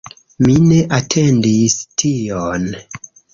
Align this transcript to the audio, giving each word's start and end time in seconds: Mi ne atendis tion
Mi 0.45 0.53
ne 0.67 0.79
atendis 0.99 1.75
tion 2.05 2.67